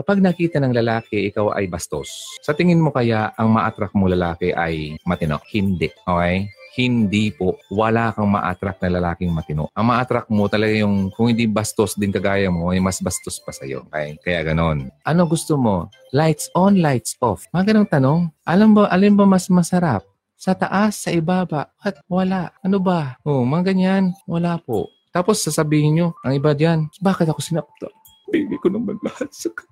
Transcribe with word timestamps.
Kapag 0.00 0.24
nakita 0.24 0.56
ng 0.56 0.72
lalaki, 0.72 1.28
ikaw 1.28 1.52
ay 1.52 1.68
bastos. 1.68 2.08
Sa 2.40 2.56
tingin 2.56 2.80
mo 2.80 2.88
kaya, 2.88 3.36
ang 3.36 3.52
ma-attract 3.52 3.92
mo 3.92 4.08
lalaki 4.08 4.48
ay 4.48 4.96
matino? 5.04 5.36
Hindi. 5.52 5.92
Okay? 6.08 6.48
Hindi 6.72 7.28
po. 7.28 7.60
Wala 7.68 8.08
kang 8.16 8.32
ma-attract 8.32 8.80
na 8.80 8.96
lalaking 8.96 9.28
matino. 9.28 9.68
Ang 9.76 9.92
ma-attract 9.92 10.32
mo 10.32 10.48
talaga 10.48 10.72
yung, 10.72 11.12
kung 11.12 11.28
hindi 11.28 11.44
bastos 11.44 12.00
din 12.00 12.08
kagaya 12.08 12.48
mo, 12.48 12.72
ay 12.72 12.80
mas 12.80 12.96
bastos 13.04 13.44
pa 13.44 13.52
sa'yo. 13.52 13.84
Okay? 13.92 14.16
Kaya 14.24 14.40
ganon. 14.40 14.88
Ano 15.04 15.28
gusto 15.28 15.60
mo? 15.60 15.92
Lights 16.16 16.48
on, 16.56 16.80
lights 16.80 17.20
off. 17.20 17.44
Mga 17.52 17.76
ganong 17.76 17.90
tanong. 17.92 18.20
Alam 18.48 18.72
ba, 18.72 18.88
alin 18.88 19.12
ba 19.20 19.28
mas 19.28 19.52
masarap? 19.52 20.00
Sa 20.40 20.56
taas, 20.56 20.96
sa 20.96 21.12
ibaba. 21.12 21.76
At 21.84 22.00
wala. 22.08 22.56
Ano 22.64 22.80
ba? 22.80 23.20
Oh, 23.28 23.44
mga 23.44 23.76
ganyan. 23.76 24.16
Wala 24.24 24.56
po. 24.64 24.88
Tapos 25.12 25.44
sasabihin 25.44 25.92
nyo, 25.92 26.08
ang 26.24 26.32
iba 26.32 26.56
diyan, 26.56 26.88
bakit 27.04 27.28
ako 27.28 27.44
sinakta? 27.44 27.92
Bigay 28.32 28.56
ko 28.62 28.72
naman 28.72 28.96
lahat 29.04 29.28
sa 29.34 29.52
kanya. 29.52 29.68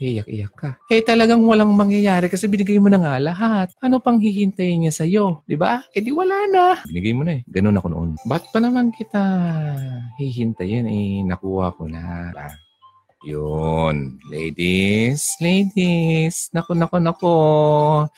Iyak-iyak 0.00 0.52
ka. 0.56 0.70
Eh 0.88 1.04
talagang 1.04 1.44
walang 1.44 1.72
mangyayari 1.72 2.32
kasi 2.32 2.48
binigay 2.48 2.80
mo 2.80 2.88
na 2.88 3.00
nga 3.00 3.14
lahat. 3.20 3.68
Ano 3.84 4.00
pang 4.00 4.16
hihintayin 4.16 4.86
niya 4.86 4.92
sa'yo? 4.92 5.44
Di 5.44 5.56
ba? 5.56 5.84
Eh 5.92 6.00
di 6.00 6.12
wala 6.12 6.48
na. 6.48 6.80
Binigay 6.88 7.12
mo 7.12 7.22
na 7.24 7.38
eh. 7.38 7.42
Ganun 7.48 7.76
ako 7.76 7.86
noon. 7.92 8.10
Ba't 8.24 8.48
pa 8.50 8.58
naman 8.58 8.92
kita 8.96 9.20
hihintayin? 10.16 10.88
Eh 10.88 11.22
nakuha 11.24 11.76
ko 11.76 11.84
na. 11.86 12.32
Diba? 12.32 12.48
Yun. 13.20 14.16
Ladies, 14.32 15.36
ladies. 15.44 16.48
Nako, 16.56 16.72
nako, 16.72 16.96
nako. 17.04 17.36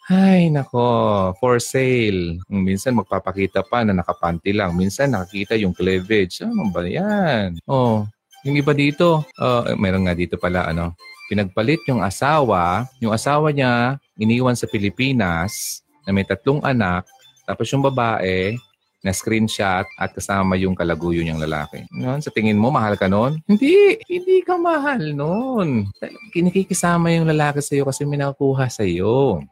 Ay, 0.06 0.46
nako. 0.46 1.34
For 1.42 1.58
sale. 1.58 2.38
Minsan 2.46 2.94
magpapakita 2.94 3.66
pa 3.66 3.82
na 3.82 3.98
nakapanti 3.98 4.54
lang. 4.54 4.78
Minsan 4.78 5.10
nakakita 5.10 5.58
yung 5.58 5.74
cleavage. 5.74 6.46
Ano 6.46 6.70
ba 6.70 6.86
yan? 6.86 7.58
Oh, 7.66 8.06
yung 8.42 8.56
iba 8.58 8.72
dito, 8.74 9.22
uh, 9.38 9.74
meron 9.78 10.06
nga 10.06 10.14
dito 10.14 10.34
pala, 10.38 10.66
ano, 10.66 10.94
pinagpalit 11.30 11.80
yung 11.88 12.02
asawa. 12.02 12.86
Yung 12.98 13.14
asawa 13.14 13.54
niya, 13.54 13.98
iniwan 14.18 14.58
sa 14.58 14.66
Pilipinas 14.66 15.80
na 16.04 16.10
may 16.10 16.26
tatlong 16.26 16.60
anak. 16.60 17.06
Tapos 17.46 17.70
yung 17.70 17.82
babae, 17.82 18.58
na 19.02 19.10
screenshot 19.10 19.82
at 19.98 20.10
kasama 20.14 20.54
yung 20.54 20.78
kalaguyo 20.78 21.26
niyang 21.26 21.42
lalaki. 21.42 21.82
Yun, 21.90 22.22
sa 22.22 22.30
tingin 22.30 22.54
mo, 22.54 22.70
mahal 22.70 22.94
ka 22.94 23.10
noon? 23.10 23.42
Hindi, 23.50 23.98
hindi 24.06 24.46
ka 24.46 24.54
mahal 24.54 25.10
noon. 25.10 25.90
Kinikikisama 26.30 27.10
yung 27.10 27.26
lalaki 27.26 27.58
sa 27.58 27.74
iyo 27.74 27.82
kasi 27.82 28.06
may 28.06 28.22
nakukuha 28.22 28.70
sa 28.70 28.86
iyo. 28.86 29.42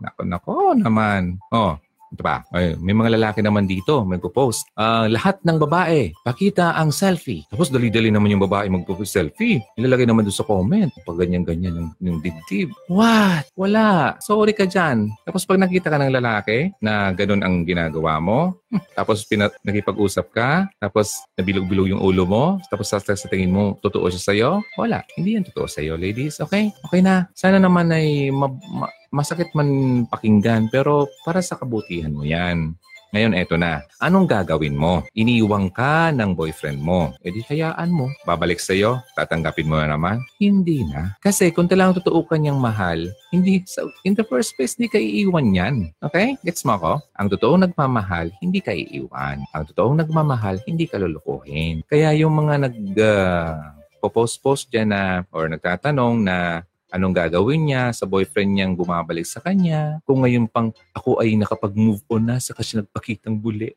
Nako, 0.00 0.20
nako 0.24 0.56
naman. 0.72 1.36
Oh, 1.52 1.76
ito 2.10 2.22
pa, 2.26 2.42
ay, 2.50 2.74
may 2.82 2.90
mga 2.90 3.14
lalaki 3.14 3.40
naman 3.40 3.70
dito, 3.70 4.02
magpo-post. 4.02 4.66
Uh, 4.74 5.06
lahat 5.06 5.38
ng 5.46 5.62
babae, 5.62 6.10
pakita 6.26 6.74
ang 6.74 6.90
selfie. 6.90 7.46
Tapos 7.46 7.70
dali-dali 7.70 8.10
naman 8.10 8.34
yung 8.34 8.42
babae 8.42 8.66
magpo-post 8.66 9.14
selfie. 9.14 9.62
Ilalagay 9.78 10.10
naman 10.10 10.26
doon 10.26 10.34
sa 10.34 10.42
comment. 10.42 10.90
Pag 11.06 11.22
ganyan-ganyan 11.22 11.78
yung, 11.78 11.90
yung 12.02 12.18
dibdib. 12.18 12.74
What? 12.90 13.46
Wala. 13.54 14.18
Sorry 14.18 14.50
ka 14.50 14.66
dyan. 14.66 15.14
Tapos 15.22 15.46
pag 15.46 15.62
nakita 15.62 15.86
ka 15.86 16.02
ng 16.02 16.10
lalaki 16.18 16.74
na 16.82 17.14
ganun 17.14 17.46
ang 17.46 17.62
ginagawa 17.62 18.18
mo, 18.18 18.58
hmm, 18.74 18.98
tapos 18.98 19.22
pina- 19.30 19.54
nakipag-usap 19.62 20.26
ka, 20.34 20.66
tapos 20.82 21.22
nabilog-bilog 21.38 21.94
yung 21.94 22.02
ulo 22.02 22.26
mo, 22.26 22.44
tapos 22.66 22.90
sa, 22.90 22.98
sa 22.98 23.26
tingin 23.30 23.54
mo, 23.54 23.78
totoo 23.78 24.10
siya 24.10 24.22
sa'yo, 24.34 24.50
wala. 24.74 25.06
Hindi 25.14 25.38
yan 25.38 25.46
totoo 25.46 25.70
sa'yo, 25.70 25.94
ladies. 25.94 26.42
Okay? 26.42 26.74
Okay 26.90 27.00
na. 27.06 27.30
Sana 27.38 27.62
naman 27.62 27.94
ay 27.94 28.34
ma- 28.34 28.50
ma- 28.50 28.94
masakit 29.10 29.50
man 29.52 30.02
pakinggan, 30.06 30.70
pero 30.70 31.10
para 31.26 31.42
sa 31.42 31.58
kabutihan 31.58 32.14
mo 32.14 32.22
yan. 32.22 32.78
Ngayon, 33.10 33.34
eto 33.34 33.58
na. 33.58 33.82
Anong 33.98 34.30
gagawin 34.30 34.78
mo? 34.78 35.02
Iniwang 35.18 35.74
ka 35.74 36.14
ng 36.14 36.30
boyfriend 36.30 36.78
mo. 36.78 37.10
E 37.26 37.34
di 37.34 37.42
hayaan 37.42 37.90
mo. 37.90 38.06
Babalik 38.22 38.62
sa'yo? 38.62 39.02
Tatanggapin 39.18 39.66
mo 39.66 39.82
na 39.82 39.90
naman? 39.90 40.22
Hindi 40.38 40.86
na. 40.86 41.18
Kasi 41.18 41.50
kung 41.50 41.66
talagang 41.66 41.98
totoo 41.98 42.22
ka 42.22 42.38
niyang 42.38 42.62
mahal, 42.62 43.10
hindi, 43.34 43.66
so 43.66 43.90
in 44.06 44.14
the 44.14 44.22
first 44.22 44.54
place, 44.54 44.78
hindi 44.78 44.86
ka 44.86 45.02
iiwan 45.02 45.50
yan. 45.50 45.90
Okay? 46.06 46.38
Gets 46.46 46.62
mo 46.62 46.78
ko? 46.78 46.92
Ang 47.18 47.34
totoong 47.34 47.66
nagmamahal, 47.66 48.30
hindi 48.38 48.62
ka 48.62 48.70
iiwan. 48.70 49.42
Ang 49.58 49.62
totoong 49.74 50.06
nagmamahal, 50.06 50.62
hindi 50.62 50.86
ka 50.86 51.02
lulukuhin. 51.02 51.82
Kaya 51.90 52.14
yung 52.14 52.38
mga 52.38 52.54
nag... 52.62 52.76
Uh, 52.94 53.58
popost-post 54.00 54.72
dyan 54.72 54.96
na 54.96 55.28
or 55.28 55.46
nagtatanong 55.46 56.24
na 56.24 56.64
anong 56.90 57.14
gagawin 57.14 57.70
niya 57.70 57.94
sa 57.94 58.04
boyfriend 58.04 58.50
niyang 58.54 58.74
bumabalik 58.74 59.24
sa 59.24 59.38
kanya. 59.40 60.02
Kung 60.04 60.26
ngayon 60.26 60.50
pang 60.50 60.74
ako 60.92 61.22
ay 61.22 61.38
nakapag-move 61.38 62.02
on 62.10 62.22
na, 62.26 62.36
saka 62.42 62.60
siya 62.60 62.82
nagpakitang 62.82 63.38
buli. 63.38 63.72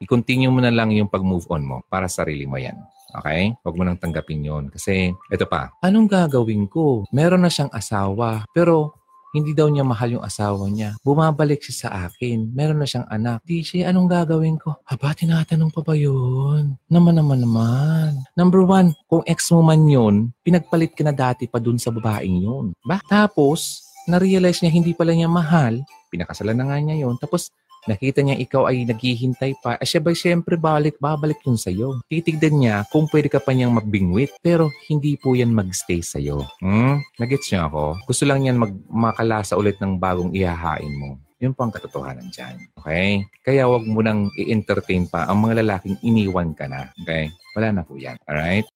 I-continue 0.00 0.50
mo 0.50 0.58
na 0.58 0.72
lang 0.72 0.90
yung 0.90 1.08
pag-move 1.08 1.46
on 1.52 1.62
mo 1.62 1.76
para 1.86 2.08
sarili 2.10 2.48
mo 2.48 2.58
yan. 2.58 2.76
Okay? 3.10 3.54
Huwag 3.66 3.76
mo 3.76 3.82
nang 3.82 3.98
tanggapin 3.98 4.46
yon 4.46 4.70
Kasi, 4.70 5.10
ito 5.10 5.44
pa, 5.50 5.74
anong 5.82 6.06
gagawin 6.06 6.70
ko? 6.70 7.04
Meron 7.10 7.42
na 7.42 7.50
siyang 7.50 7.70
asawa, 7.74 8.46
pero 8.54 8.99
hindi 9.30 9.54
daw 9.54 9.70
niya 9.70 9.86
mahal 9.86 10.18
yung 10.18 10.26
asawa 10.26 10.66
niya. 10.66 10.98
Bumabalik 11.06 11.62
siya 11.62 11.86
sa 11.86 11.88
akin. 12.10 12.50
Meron 12.50 12.82
na 12.82 12.86
siyang 12.86 13.06
anak. 13.06 13.42
DJ, 13.46 13.86
anong 13.86 14.10
gagawin 14.10 14.58
ko? 14.58 14.74
Aba, 14.90 15.14
tinatanong 15.14 15.70
pa 15.70 15.86
ba 15.86 15.94
yun? 15.94 16.74
Naman 16.90 17.14
naman 17.14 17.46
naman. 17.46 18.18
Number 18.34 18.66
one, 18.66 18.90
kung 19.06 19.22
ex 19.30 19.54
mo 19.54 19.62
man 19.62 19.86
yun, 19.86 20.34
pinagpalit 20.42 20.98
ka 20.98 21.06
na 21.06 21.14
dati 21.14 21.46
pa 21.46 21.62
dun 21.62 21.78
sa 21.78 21.94
babaeng 21.94 22.42
yun. 22.42 22.74
Ba? 22.82 22.98
Tapos, 23.06 23.86
na-realize 24.10 24.58
niya 24.60 24.74
hindi 24.74 24.92
pala 24.98 25.14
niya 25.14 25.30
mahal. 25.30 25.78
Pinakasalan 26.10 26.58
na 26.58 26.66
nga 26.66 26.78
niya 26.82 27.06
yun. 27.06 27.14
Tapos, 27.22 27.54
nakita 27.88 28.20
niya 28.20 28.36
ikaw 28.36 28.68
ay 28.68 28.84
naghihintay 28.84 29.56
pa, 29.60 29.76
eh 29.80 29.86
siya 29.88 30.00
ba 30.02 30.12
siyempre 30.12 30.58
balik, 30.60 31.00
babalik 31.00 31.40
yun 31.46 31.56
sa'yo. 31.56 32.04
Titigdan 32.10 32.60
niya 32.60 32.84
kung 32.92 33.08
pwede 33.08 33.32
ka 33.32 33.40
pa 33.40 33.56
niyang 33.56 33.72
magbingwit, 33.72 34.36
pero 34.44 34.68
hindi 34.90 35.16
po 35.16 35.32
yan 35.32 35.54
magstay 35.54 36.04
sa'yo. 36.04 36.44
Hmm? 36.60 37.00
Nagets 37.16 37.48
niya 37.48 37.70
ako? 37.70 38.00
Gusto 38.04 38.24
lang 38.28 38.44
yan 38.44 38.60
mag 38.60 38.72
makalasa 38.90 39.56
ulit 39.56 39.80
ng 39.80 39.96
bagong 39.96 40.34
ihahain 40.36 40.92
mo. 40.96 41.16
Yun 41.40 41.56
po 41.56 41.64
ang 41.64 41.72
katotohanan 41.72 42.28
dyan. 42.28 42.60
Okay? 42.76 43.24
Kaya 43.40 43.64
wag 43.64 43.88
mo 43.88 44.04
nang 44.04 44.28
i-entertain 44.36 45.08
pa 45.08 45.24
ang 45.24 45.40
mga 45.40 45.64
lalaking 45.64 45.96
iniwan 46.04 46.52
ka 46.52 46.68
na. 46.68 46.92
Okay? 47.00 47.32
Wala 47.56 47.72
na 47.72 47.82
po 47.82 47.96
yan. 47.96 48.20
Alright? 48.28 48.68